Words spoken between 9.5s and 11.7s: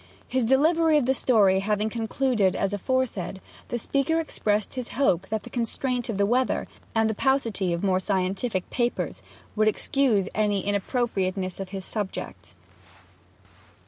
would excuse any inappropriateness in